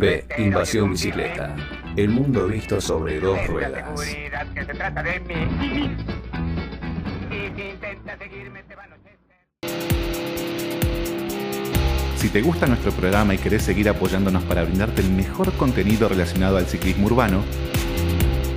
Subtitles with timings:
[0.00, 0.24] B.
[0.38, 1.54] Invasión bicicleta.
[1.96, 4.00] El mundo visto sobre dos ruedas.
[12.16, 16.56] Si te gusta nuestro programa y querés seguir apoyándonos para brindarte el mejor contenido relacionado
[16.56, 17.44] al ciclismo urbano,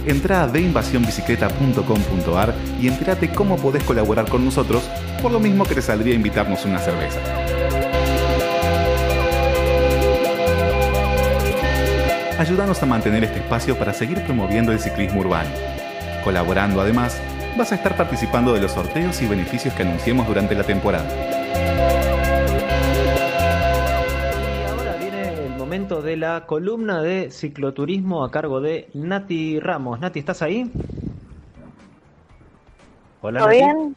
[0.06, 4.90] entra a deinvasionbicicleta.com.ar y entérate cómo podés colaborar con nosotros,
[5.22, 7.20] por lo mismo que te saldría invitarnos una cerveza.
[12.38, 15.50] Ayúdanos a mantener este espacio para seguir promoviendo el ciclismo urbano.
[16.24, 17.22] Colaborando además,
[17.58, 21.08] vas a estar participando de los sorteos y beneficios que anunciemos durante la temporada.
[25.88, 30.00] de la columna de cicloturismo a cargo de Nati Ramos.
[30.00, 30.70] Nati, ¿estás ahí?
[33.22, 33.96] Hola, ¿Todo bien?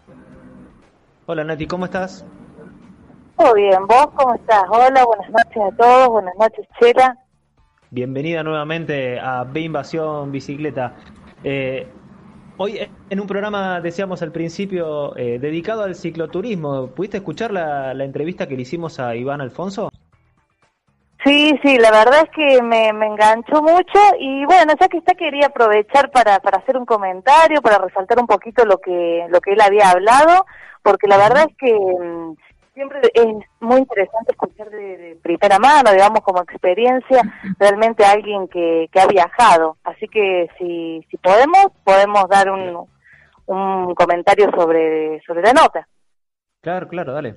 [1.26, 2.24] Hola, Nati, ¿cómo estás?
[3.36, 4.64] Todo bien, ¿vos cómo estás?
[4.68, 7.16] Hola, buenas noches a todos, buenas noches, Chela.
[7.92, 10.94] Bienvenida nuevamente a B Invasión Bicicleta.
[11.42, 11.88] Eh,
[12.56, 12.78] hoy
[13.10, 16.86] en un programa, decíamos al principio, eh, dedicado al cicloturismo.
[16.94, 19.90] ¿Pudiste escuchar la, la entrevista que le hicimos a Iván Alfonso?
[21.24, 25.48] Sí, sí, la verdad es que me, enganchó mucho y bueno, ya que está quería
[25.48, 29.60] aprovechar para, para hacer un comentario, para resaltar un poquito lo que, lo que él
[29.60, 30.46] había hablado,
[30.82, 32.36] porque la verdad es que mm,
[32.74, 33.26] siempre es
[33.60, 37.22] muy interesante escuchar de, primera mano, digamos, como experiencia,
[37.58, 39.76] realmente a alguien que, que ha viajado.
[39.84, 42.86] Así que si, si podemos, podemos dar un,
[43.46, 45.86] un comentario sobre, sobre la nota.
[46.60, 47.36] Claro, claro, dale.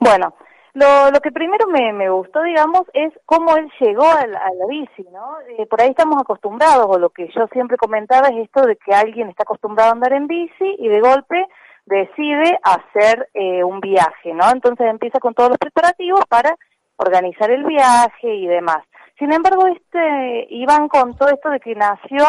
[0.00, 0.34] Bueno,
[0.74, 5.04] lo, lo que primero me, me gustó, digamos, es cómo él llegó a la, bici,
[5.10, 5.40] ¿no?
[5.58, 8.94] Eh, por ahí estamos acostumbrados, o lo que yo siempre comentaba es esto de que
[8.94, 11.46] alguien está acostumbrado a andar en bici y de golpe
[11.88, 14.50] decide hacer eh, un viaje, ¿no?
[14.50, 16.54] Entonces empieza con todos los preparativos para
[16.96, 18.84] organizar el viaje y demás.
[19.18, 22.24] Sin embargo, este Iván contó esto de que nació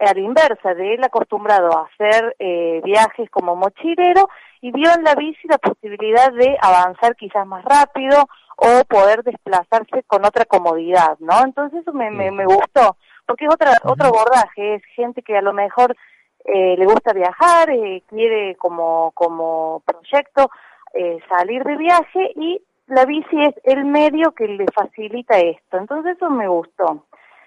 [0.00, 4.28] a la inversa, de él acostumbrado a hacer eh, viajes como mochilero
[4.60, 8.26] y vio en la bici la posibilidad de avanzar quizás más rápido
[8.56, 11.44] o poder desplazarse con otra comodidad, ¿no?
[11.44, 12.96] Entonces eso me, me, gustó,
[13.26, 15.96] porque es otra, otro abordaje, es gente que a lo mejor
[16.44, 20.50] eh, le gusta viajar, eh, quiere como, como proyecto
[20.94, 26.16] eh, salir de viaje y la bici es el medio que le facilita esto, entonces
[26.16, 27.06] eso me gustó.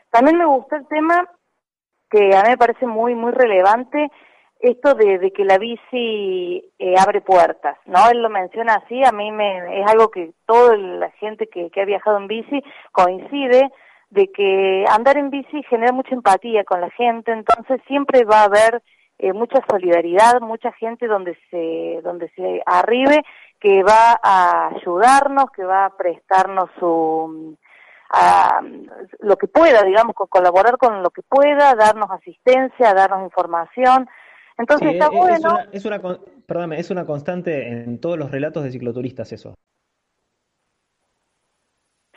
[0.10, 1.30] También me gustó el tema
[2.10, 4.10] que a mí me parece muy, muy relevante,
[4.60, 8.10] esto de, que la bici eh, abre puertas, ¿no?
[8.10, 11.86] Él lo menciona así, a mí me, es algo que toda la gente que, ha
[11.86, 13.70] viajado en bici coincide,
[14.16, 18.46] de que andar en bici genera mucha empatía con la gente, entonces siempre va a
[18.46, 18.82] haber
[19.20, 23.24] eh, mucha solidaridad, mucha gente donde se, donde se arribe,
[23.60, 27.58] que va a ayudarnos, que va a prestarnos su,
[28.10, 28.62] a,
[29.20, 34.08] lo que pueda, digamos, colaborar con lo que pueda, darnos asistencia, darnos información,
[34.58, 35.60] entonces está bueno.
[35.74, 36.02] Es una,
[36.48, 39.56] perdóname, es una constante en todos los relatos de cicloturistas eso.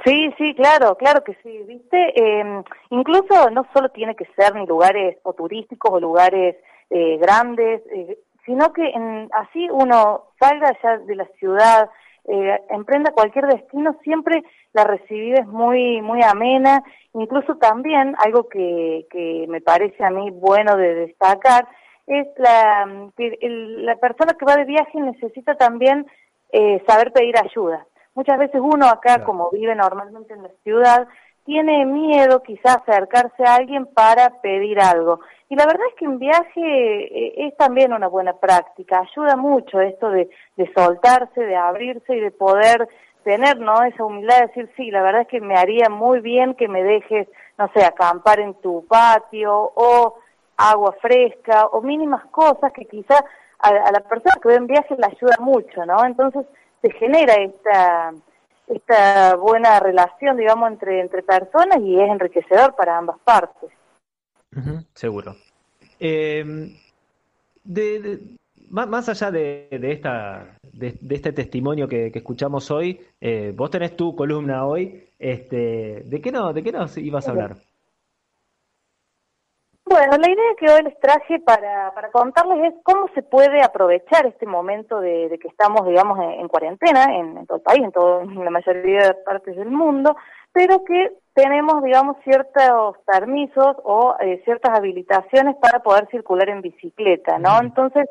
[0.04, 2.12] Sí, sí, claro, claro que sí, ¿viste?
[2.14, 6.56] Eh, incluso no solo tiene que ser ni lugares o turísticos o lugares
[6.91, 11.91] eh, grandes, eh, sino que en, así uno salga ya de la ciudad,
[12.25, 14.42] eh, emprenda cualquier destino, siempre
[14.72, 16.82] la recibida es muy, muy amena,
[17.15, 21.66] incluso también algo que, que me parece a mí bueno de destacar,
[22.06, 26.06] es la, que la persona que va de viaje necesita también
[26.53, 27.86] eh, saber pedir ayuda.
[28.19, 31.06] Muchas veces uno acá, como vive normalmente en la ciudad,
[31.45, 35.21] tiene miedo quizás acercarse a alguien para pedir algo.
[35.49, 39.81] Y la verdad es que en viaje eh, es también una buena práctica, ayuda mucho
[39.81, 42.89] esto de, de soltarse, de abrirse y de poder
[43.23, 43.84] tener ¿no?
[43.84, 46.83] esa humildad de decir, sí, la verdad es que me haría muy bien que me
[46.83, 50.17] dejes, no sé, acampar en tu patio o
[50.57, 53.25] agua fresca o mínimas cosas que quizá
[53.61, 56.05] a, la persona que ve en viaje le ayuda mucho, ¿no?
[56.05, 56.47] Entonces
[56.83, 58.12] se genera esta
[58.69, 63.71] esta buena relación, digamos, entre, entre personas y es enriquecedor para ambas partes.
[64.95, 65.36] seguro.
[65.98, 66.45] Eh,
[67.65, 68.21] de,
[68.71, 74.15] más, allá de, de esta, de, este testimonio que, escuchamos hoy, eh, vos tenés tu
[74.15, 75.04] columna hoy.
[75.19, 77.57] Este, ¿de qué no, de qué nos ibas a hablar?
[79.89, 84.27] Bueno, la idea que hoy les traje para, para contarles es cómo se puede aprovechar
[84.27, 88.45] este momento de, que estamos, digamos, en, cuarentena en, todo el país, en, todo, en
[88.45, 90.15] la mayoría de partes del mundo,
[90.53, 97.39] pero que tenemos, digamos, ciertos permisos o eh, ciertas habilitaciones para poder circular en bicicleta,
[97.39, 97.59] ¿no?
[97.59, 98.05] Entonces,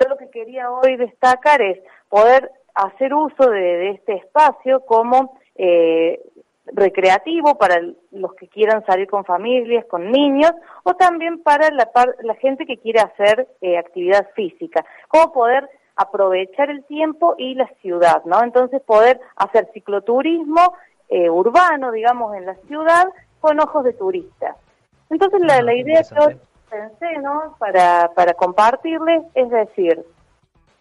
[0.00, 6.20] yo lo que quería hoy destacar es poder hacer uso de, este espacio como eh,
[6.66, 7.80] recreativo para
[8.10, 10.52] los que quieran salir con familias, con niños,
[10.82, 11.90] o también para la,
[12.22, 14.84] la gente que quiere hacer eh, actividad física.
[15.08, 18.42] Cómo poder aprovechar el tiempo y la ciudad, ¿no?
[18.42, 20.74] Entonces poder hacer cicloturismo
[21.08, 23.06] eh, urbano, digamos, en la ciudad
[23.40, 24.56] con ojos de turista.
[25.10, 26.38] Entonces la, la idea que yo
[26.70, 27.56] pensé, ¿no?
[27.58, 30.04] Para, para compartirles es decir,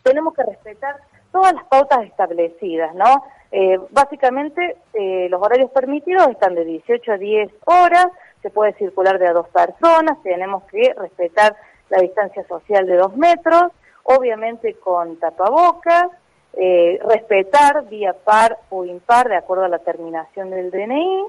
[0.02, 0.96] tenemos que respetar
[1.32, 3.24] todas las pautas establecidas, ¿no?
[3.56, 8.08] Eh, básicamente, eh, los horarios permitidos están de 18 a 10 horas,
[8.42, 11.56] se puede circular de a dos personas, tenemos que respetar
[11.92, 13.66] la distancia social de dos metros,
[14.06, 16.08] obviamente con tapabocas,
[16.54, 21.26] eh, respetar vía par o impar de acuerdo a la terminación del DNI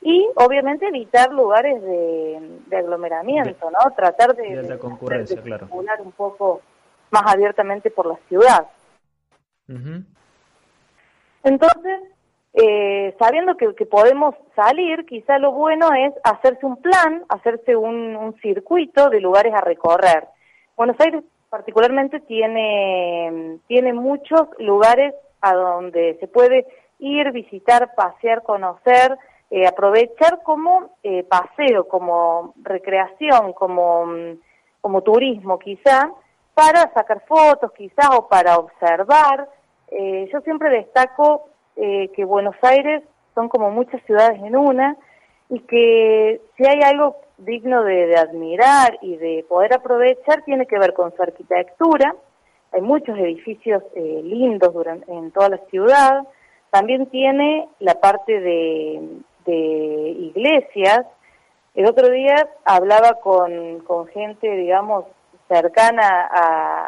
[0.00, 3.90] y obviamente evitar lugares de, aglomeramiento, ¿no?
[3.94, 5.66] Tratar de, de, concurrencia, claro.
[5.66, 6.62] circular un poco
[7.10, 8.66] más abiertamente por la ciudad.
[11.46, 12.00] Entonces,
[12.54, 19.10] eh, sabiendo que, podemos salir, quizá lo bueno es hacerse un plan, hacerse un, circuito
[19.10, 20.26] de lugares a recorrer.
[20.76, 26.66] Buenos Aires particularmente tiene, tiene muchos lugares a donde se puede
[26.98, 29.16] ir, visitar, pasear, conocer,
[29.50, 34.04] eh, aprovechar como eh, paseo, como recreación, como,
[34.80, 36.10] como turismo quizá,
[36.54, 39.48] para sacar fotos quizás o para observar.
[39.88, 43.02] Eh, yo siempre destaco eh, que Buenos Aires
[43.34, 44.96] son como muchas ciudades en una
[45.48, 50.94] y que si hay algo digno de, admirar y de poder aprovechar tiene que ver
[50.94, 52.14] con su arquitectura.
[52.72, 56.26] Hay muchos edificios eh, lindos durante, en toda la ciudad.
[56.70, 59.00] También tiene la parte de,
[59.46, 61.06] iglesias.
[61.74, 65.04] El otro día hablaba con, con gente, digamos,
[65.48, 66.26] cercana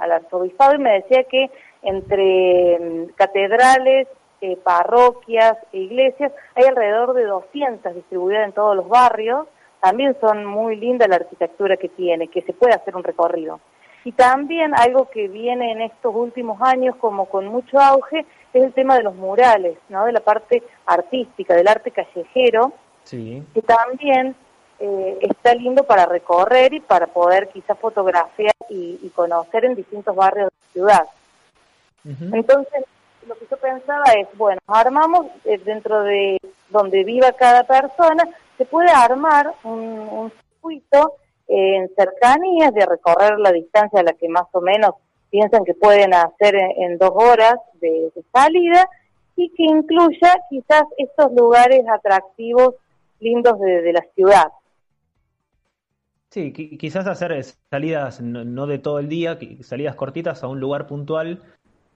[0.01, 1.51] al arzobispado y me decía que
[1.83, 4.09] entre mm, catedrales,
[4.41, 9.47] eh, parroquias e iglesias hay alrededor de 200 distribuidas en todos los barrios.
[9.81, 13.61] También son muy linda la arquitectura que tiene, que se puede hacer un recorrido.
[14.05, 18.73] Y también algo que viene en estos últimos años como con mucho auge es el
[18.73, 20.07] tema de los murales, ¿no?
[20.07, 22.73] de la parte artística, del arte callejero,
[23.05, 23.43] sí.
[23.53, 24.35] que también
[24.81, 30.49] eh, está lindo para recorrer y para poder quizás fotografiar y, conocer en distintos barrios
[30.49, 31.09] de la ciudad.
[32.05, 32.85] Entonces,
[33.27, 36.39] lo que yo pensaba es, bueno, armamos eh, dentro de
[36.71, 38.25] donde viva cada persona,
[38.57, 41.15] se puede armar un, circuito
[41.47, 44.93] eh, en cercanías de recorrer la distancia a la que más o menos
[45.31, 48.89] piensan que pueden hacer en, dos horas de, salida
[49.37, 52.75] y que incluya quizás estos lugares atractivos
[53.21, 54.49] lindos de la ciudad.
[56.31, 61.43] Sí, quizás hacer salidas no, de todo el día, salidas cortitas a un lugar puntual,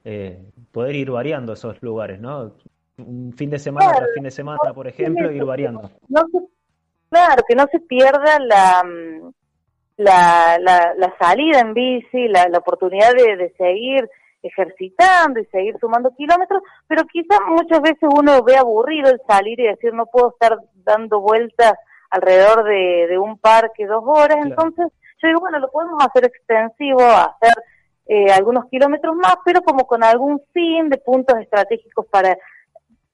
[0.05, 0.39] eh,
[0.71, 2.53] poder ir variando esos lugares, ¿no?
[2.99, 5.91] Un fin de semana tras fin de semana, por ejemplo, ir variando.
[7.09, 9.33] claro, que no se pierda la, mm,
[9.97, 14.09] la, la, salida en bici, la, la oportunidad de, de seguir
[14.43, 19.69] ejercitando y seguir sumando kilómetros, pero quizás muchas veces uno ve aburrido el salir y
[19.69, 21.75] decir no puedo estar dando vueltas
[22.11, 24.89] alrededor de, un parque dos horas, entonces
[25.23, 27.55] yo digo, bueno, lo podemos hacer extensivo, hacer
[28.07, 32.37] eh, algunos kilómetros más, pero como con algún fin de puntos estratégicos para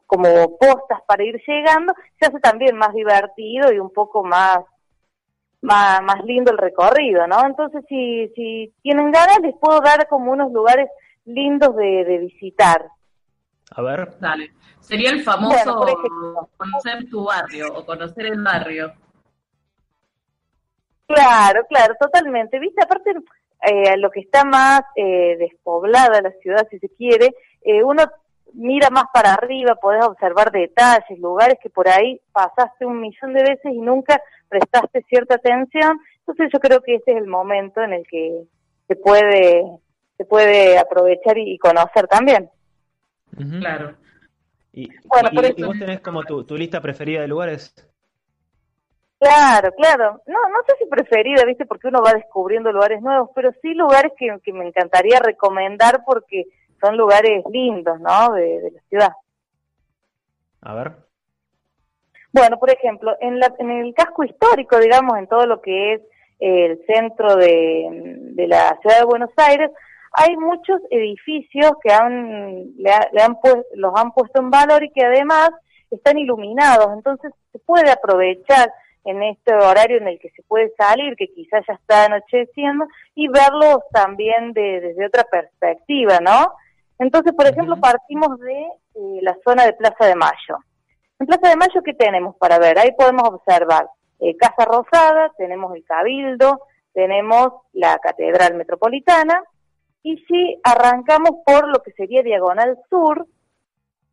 [0.07, 4.61] como postas para ir llegando, se hace también más divertido y un poco más
[5.61, 7.45] más, más lindo el recorrido, ¿no?
[7.45, 10.89] Entonces, si, si tienen ganas, les puedo dar como unos lugares
[11.25, 12.89] lindos de, de visitar.
[13.73, 14.17] A ver.
[14.21, 14.53] Dale.
[14.81, 15.85] Sería el famoso
[16.57, 18.93] conocer tu barrio o conocer el barrio.
[21.07, 22.59] Claro, claro, totalmente.
[22.59, 23.13] Viste, aparte,
[23.63, 28.05] eh, lo que está más eh, despoblada la ciudad, si se quiere, eh, uno
[28.55, 33.43] mira más para arriba, podés observar detalles, lugares que por ahí pasaste un millón de
[33.43, 36.01] veces y nunca prestaste cierta atención.
[36.21, 38.45] Entonces yo creo que ese es el momento en el que
[38.87, 39.65] se puede,
[40.17, 42.51] se puede aprovechar y conocer también.
[43.61, 43.95] Claro.
[44.73, 45.31] Y, bueno,
[45.67, 47.75] vos tenés como tu, lista preferida de lugares.
[49.19, 50.23] Claro, claro.
[50.27, 51.67] No, no sé si preferida, ¿viste?
[51.67, 56.45] Porque uno va descubriendo lugares nuevos, pero sí lugares que, que me encantaría recomendar porque
[56.81, 58.33] son lugares lindos, ¿no?
[58.33, 59.13] De, la ciudad.
[60.63, 60.93] A ver.
[62.33, 66.03] Bueno, por ejemplo, en, la, en el casco histórico, digamos, en todo lo que es
[66.39, 67.89] el centro de,
[68.35, 69.71] de la ciudad de Buenos Aires,
[70.13, 73.37] hay muchos edificios que han, le, han
[73.75, 75.51] los han puesto en valor y que además
[75.91, 78.73] están iluminados, entonces se puede aprovechar
[79.05, 83.29] en este horario en el que se puede salir, que quizás ya está anocheciendo, y
[83.29, 86.53] verlos también desde otra perspectiva, ¿no?
[86.99, 90.59] Entonces, por ejemplo, partimos de eh, la zona de Plaza de Mayo.
[91.21, 92.79] En Plaza de Mayo, ¿qué tenemos para ver?
[92.79, 93.89] Ahí podemos observar
[94.21, 96.63] eh, Casa Rosada, tenemos el Cabildo,
[96.93, 99.43] tenemos la Catedral Metropolitana,
[100.03, 103.27] y si arrancamos por lo que sería Diagonal Sur,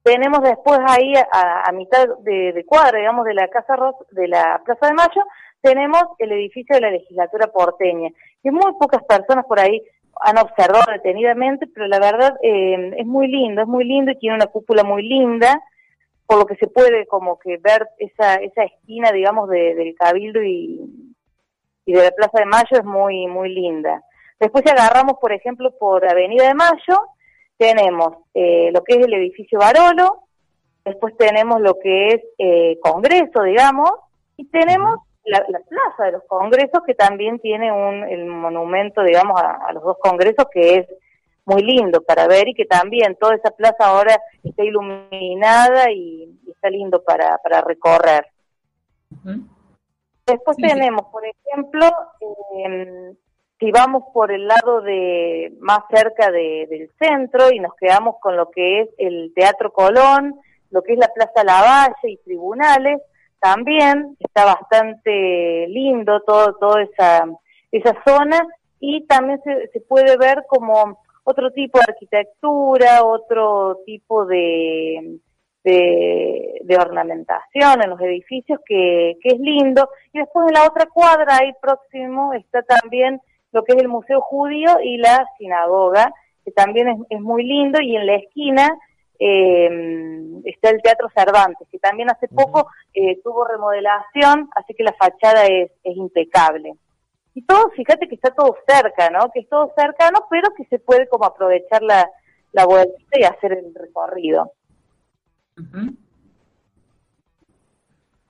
[0.05, 3.75] tenemos después ahí a, mitad de, cuadra, digamos, de la Casa
[4.11, 5.23] de la Plaza de Mayo,
[5.61, 8.11] tenemos el edificio de la legislatura porteña,
[8.43, 9.81] que muy pocas personas por ahí
[10.21, 14.35] han observado detenidamente, pero la verdad eh, es muy lindo, es muy lindo y tiene
[14.35, 15.59] una cúpula muy linda,
[16.27, 21.15] por lo que se puede como que ver esa, esa esquina, digamos, del Cabildo y,
[21.87, 24.03] y de la Plaza de Mayo es muy, muy linda.
[24.39, 27.07] Después si agarramos, por ejemplo, por Avenida de Mayo,
[27.57, 30.23] tenemos eh, lo que es el edificio Barolo,
[30.83, 33.89] después tenemos lo que es eh, Congreso, digamos,
[34.37, 39.73] y tenemos la, Plaza de los Congresos, que también tiene un, el monumento, digamos, a,
[39.73, 40.87] los dos congresos, que es
[41.45, 46.69] muy lindo para ver y que también toda esa plaza ahora está iluminada y, está
[46.69, 48.27] lindo para, para recorrer.
[50.25, 51.87] Después tenemos, por ejemplo,
[52.21, 53.13] eh,
[53.59, 58.49] si vamos por el lado de más cerca del centro y nos quedamos con lo
[58.51, 60.35] que es el Teatro Colón,
[60.71, 63.01] lo que es la Plaza Lavalle y tribunales,
[63.39, 67.25] también está bastante lindo todo toda esa
[67.71, 68.45] esa zona
[68.79, 75.19] y también se, se puede ver como otro tipo de arquitectura, otro tipo de,
[75.63, 79.89] de, de, ornamentación en los edificios que, que es lindo.
[80.13, 83.19] Y después en la otra cuadra, ahí próximo, está también
[83.55, 87.95] lo que es el Museo Judío y la sinagoga, que también es, muy lindo, y
[87.95, 88.77] en la esquina
[89.17, 89.69] eh,
[90.43, 95.45] está el Teatro Cervantes, que también hace poco eh, tuvo remodelación, así que la fachada
[95.45, 96.73] es, impecable.
[97.33, 99.31] Y todo, fíjate que está todo cerca, ¿no?
[99.31, 102.09] Que es todo cercano, pero que se puede como aprovechar la,
[102.51, 104.51] la vuelta y hacer el recorrido.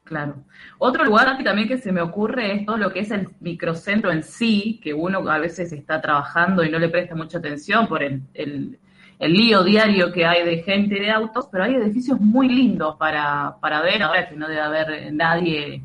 [0.05, 0.35] Claro.
[0.77, 4.21] Otro lugar también que se me ocurre es todo lo que es el microcentro en
[4.21, 8.21] sí, que uno a veces está trabajando y no le presta mucha atención por el,
[8.35, 8.77] el,
[9.19, 13.55] lío diario que hay de gente y de autos, pero hay edificios muy lindos para,
[13.59, 15.81] para ver, ahora que no debe haber nadie,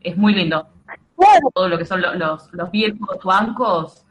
[0.00, 0.68] es muy lindo.
[1.52, 4.05] Todo lo que son los, los, los viejos bancos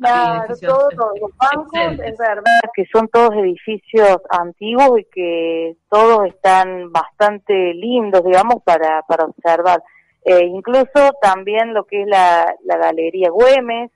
[0.00, 6.90] Claro, todos los bancos, es verdad que son todos edificios antiguos y que todos están
[6.90, 9.82] bastante lindos, digamos, para, para observar.
[10.24, 13.90] Eh, incluso también lo que es la, la Galería Güemes,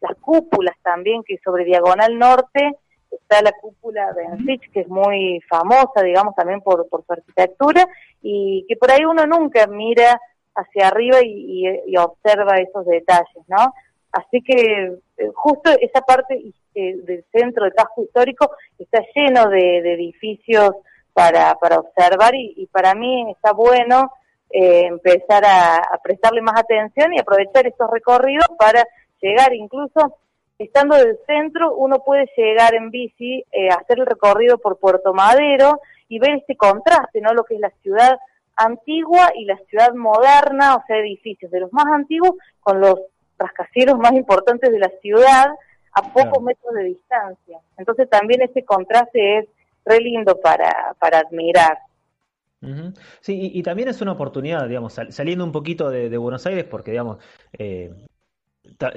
[0.00, 2.78] las cúpulas también, que sobre Diagonal Norte
[3.10, 7.86] está la cúpula de Ansich, que es muy famosa, digamos, también por, por su arquitectura,
[8.22, 10.18] y que por ahí uno nunca mira
[10.54, 13.74] hacia arriba y, y observa esos detalles, ¿no?
[14.12, 19.78] Así que eh, justo esa parte eh, del centro del casco histórico está lleno de,
[19.78, 20.70] edificios
[21.12, 24.12] para, para observar y, para mí está bueno
[24.50, 28.84] eh, empezar a, prestarle más atención y aprovechar estos recorridos para
[29.20, 30.18] llegar incluso
[30.58, 36.18] estando del centro uno puede llegar en bici hacer el recorrido por Puerto Madero y
[36.18, 38.18] ver este contraste no lo que es la ciudad
[38.56, 42.98] antigua y la ciudad moderna o sea edificios de los más antiguos con los
[43.40, 45.46] rascacielos más importantes de la ciudad
[45.92, 47.58] a pocos metros de distancia.
[47.76, 49.48] Entonces también ese contraste es
[49.84, 51.78] re lindo para, para admirar.
[53.20, 57.16] Sí, y, también es una oportunidad, digamos, saliendo un poquito de, Buenos Aires, porque, digamos,
[57.54, 57.90] eh,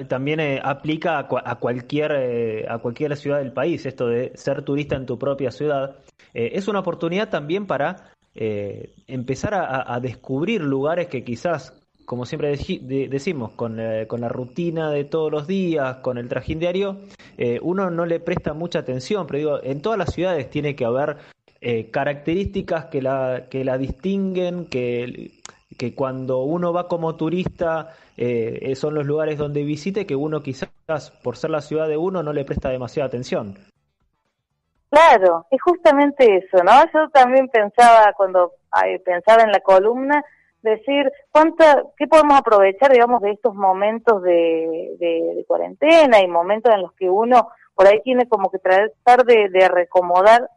[0.06, 4.96] también eh, aplica a, cualquier, eh, a cualquier ciudad del país, esto de ser turista
[4.96, 5.96] en tu propia ciudad.
[6.34, 11.72] es una oportunidad también para empezar a, descubrir lugares que quizás
[12.04, 16.58] como siempre decimos, con, eh, con, la rutina de todos los días, con el trajín
[16.58, 16.98] diario,
[17.38, 20.84] eh, uno no le presta mucha atención, pero digo, en todas las ciudades tiene que
[20.84, 21.16] haber
[21.60, 25.32] eh, características que la, que la distinguen, que,
[25.78, 27.90] que cuando uno va como turista
[28.76, 32.32] son los lugares donde visite, que uno quizás, por ser la ciudad de uno, no
[32.32, 33.58] le presta demasiada atención.
[34.88, 36.70] Claro, es justamente eso, ¿no?
[36.92, 38.52] Yo también pensaba cuando
[39.04, 40.22] pensaba en la columna,
[40.64, 46.82] decir cuánta, qué podemos aprovechar, digamos, de estos momentos de, de, cuarentena y momentos en
[46.82, 50.48] los que uno por ahí tiene como que tratar de, recomodar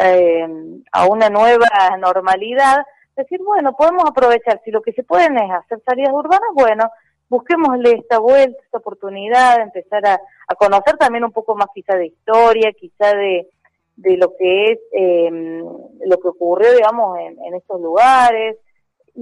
[0.00, 0.46] eh,
[0.92, 1.66] a una nueva
[1.98, 2.78] normalidad,
[3.16, 6.88] decir, bueno, podemos aprovechar, si lo que se pueden es hacer salidas urbanas, bueno,
[7.28, 10.20] busquémosle esta vuelta, esta oportunidad, empezar a,
[10.56, 13.48] conocer también un poco más quizá de historia, quizá de,
[13.96, 15.62] de lo que es eh,
[16.06, 18.56] lo que ocurrió, digamos, en estos lugares,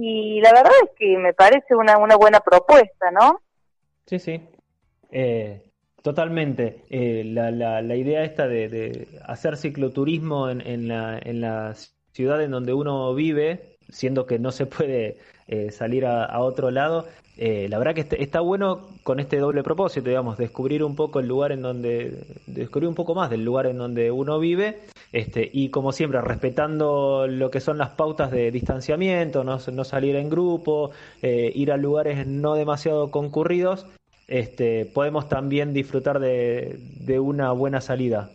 [0.01, 3.41] y la verdad es que me parece una, una buena propuesta, ¿no?
[4.05, 4.41] Sí, sí.
[5.11, 6.83] Eh, totalmente.
[6.89, 11.75] Eh, la, la, la, idea esta de, hacer cicloturismo en, en, la, en la
[12.13, 15.17] ciudad en donde uno vive siendo que no se puede
[15.51, 17.07] eh, salir a, otro lado.
[17.35, 21.27] Eh, la verdad que está bueno con este doble propósito, digamos, descubrir un poco el
[21.27, 24.77] lugar en donde, descubrir un poco más del lugar en donde uno vive,
[25.11, 30.15] este, y como siempre, respetando lo que son las pautas de distanciamiento, no, no salir
[30.17, 30.91] en grupo,
[31.23, 33.87] eh, ir a lugares no demasiado concurridos,
[34.27, 38.29] este, podemos también disfrutar de, de una buena salida.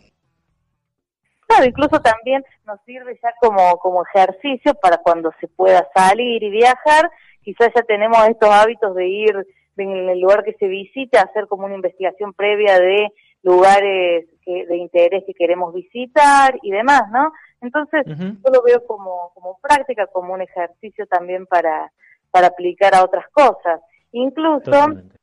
[1.47, 6.49] Claro, incluso también nos sirve ya como, como ejercicio para cuando se pueda salir y
[6.49, 7.09] viajar,
[7.43, 9.47] quizás ya tenemos estos hábitos de ir
[9.77, 13.09] en el lugar que se visite, hacer como una investigación previa de
[13.43, 17.31] lugares de interés que queremos visitar y demás, ¿no?
[17.61, 21.91] Entonces, yo lo veo como, como práctica, como un ejercicio también para,
[22.31, 23.81] para aplicar a otras cosas.
[24.11, 24.71] Incluso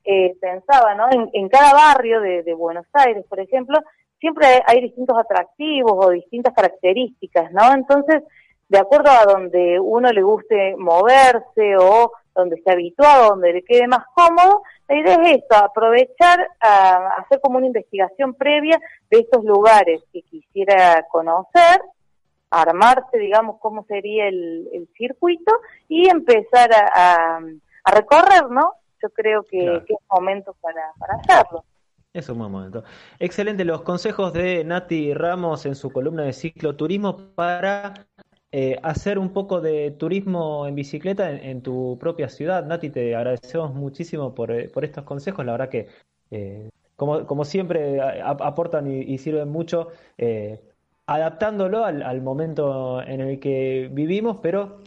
[0.05, 1.07] eh, pensaba, ¿no?
[1.11, 3.79] En, en cada barrio de, de Buenos Aires, por ejemplo,
[4.23, 7.75] siempre hay distintos atractivos o distintas características, ¿no?
[7.75, 8.23] Entonces,
[8.69, 13.89] de acuerdo a donde uno le guste moverse o donde esté habituado, donde le quede
[13.89, 19.45] más cómodo, la idea es esto, aprovechar a hacer como una investigación previa de estos
[19.45, 21.83] lugares que quisiera conocer,
[22.49, 25.53] armarse, digamos, cómo sería el, circuito
[25.89, 27.41] y empezar a,
[27.93, 28.75] recorrer, ¿no?
[29.03, 31.65] Yo creo que, es momento para hacerlo.
[32.15, 32.85] Es un buen momento.
[33.19, 37.95] Excelente los consejos de Nati Ramos en su columna de cicloturismo para
[38.51, 42.67] eh, hacer un poco de turismo en bicicleta en, tu propia ciudad.
[42.67, 45.47] Nati, te agradecemos muchísimo por, eh, estos consejos.
[45.47, 45.89] La verdad que,
[46.31, 49.89] eh, como, siempre, aportan y, sirven mucho,
[51.07, 54.81] adaptándolo al, momento en el que vivimos, pero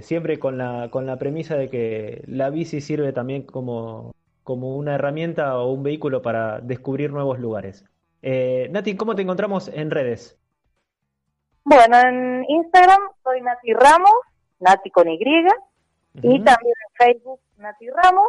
[0.00, 4.12] siempre con la, con la premisa de que la bici sirve también como
[4.52, 7.86] como una herramienta o un vehículo para descubrir nuevos lugares.
[8.20, 10.38] Eh, Nati, ¿cómo te encontramos en redes?
[11.64, 14.12] Bueno, en Instagram soy Nati Ramos,
[14.60, 18.28] Nati con Y, y también en Facebook Nati Ramos,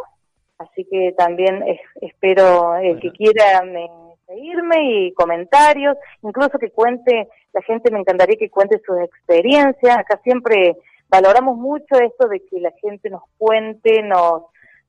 [0.56, 1.62] así que también
[2.00, 3.62] espero el que quiera
[4.26, 10.18] seguirme y comentarios, incluso que cuente, la gente me encantaría que cuente sus experiencias, acá
[10.24, 10.74] siempre
[11.10, 14.44] valoramos mucho esto de que la gente nos cuente, nos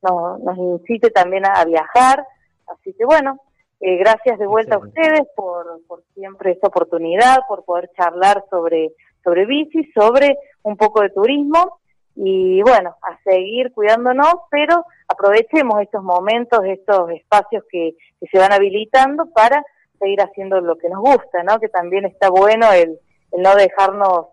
[0.06, 2.26] nos, incite también a, viajar.
[2.68, 3.40] Así que bueno,
[3.80, 8.94] eh, gracias de vuelta a ustedes por, por siempre esta oportunidad, por poder charlar sobre,
[9.24, 11.80] sobre bici, sobre un poco de turismo
[12.16, 18.54] y bueno, a seguir cuidándonos, pero aprovechemos estos momentos, estos espacios que, que se van
[18.54, 19.64] habilitando para
[20.00, 21.60] seguir haciendo lo que nos gusta, ¿no?
[21.60, 23.00] Que también está bueno el,
[23.32, 24.28] el no dejarnos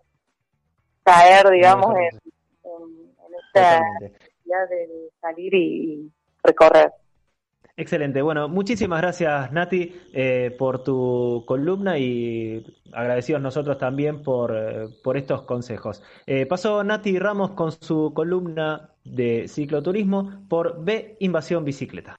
[1.03, 2.21] caer, digamos, en,
[2.63, 3.83] en, esta
[4.69, 6.11] de salir y,
[6.43, 6.91] recorrer.
[7.75, 8.21] Excelente.
[8.21, 15.17] Bueno, muchísimas gracias Nati eh, por tu columna y agradecidos nosotros también por, eh, por
[15.17, 16.03] estos consejos.
[16.27, 22.15] Eh, pasó Nati Ramos con su columna de cicloturismo por B Invasión Bicicleta.